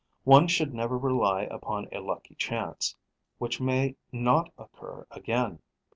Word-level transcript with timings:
One 0.23 0.47
should 0.47 0.73
never 0.73 0.97
rely 0.97 1.43
upon 1.43 1.87
a 1.91 1.99
lucky 1.99 2.33
chance, 2.33 2.95
which 3.37 3.61
may 3.61 3.97
not 4.11 4.51
occur 4.57 5.05
again. 5.11 5.59